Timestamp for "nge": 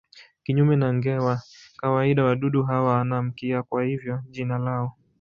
0.93-1.13